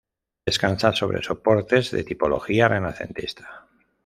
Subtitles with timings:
[0.47, 3.67] Descansa sobre soportes de tipología renacentista.